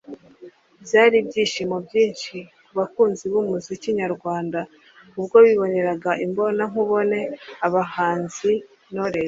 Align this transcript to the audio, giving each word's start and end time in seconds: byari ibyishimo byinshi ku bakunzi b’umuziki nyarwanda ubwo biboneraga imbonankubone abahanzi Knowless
byari 0.83 1.15
ibyishimo 1.21 1.75
byinshi 1.85 2.35
ku 2.65 2.71
bakunzi 2.79 3.23
b’umuziki 3.31 3.89
nyarwanda 3.99 4.59
ubwo 5.19 5.37
biboneraga 5.45 6.11
imbonankubone 6.25 7.19
abahanzi 7.65 8.51
Knowless 8.93 9.19